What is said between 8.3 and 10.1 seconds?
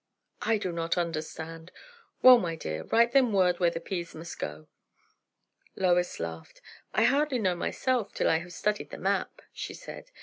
have studied the map," she said.